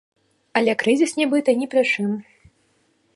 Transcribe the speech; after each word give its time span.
Але 0.61 0.73
крызіс 0.83 1.11
нібыта 1.19 1.55
ні 1.61 1.69
пры 1.73 1.83
чым. 1.93 2.11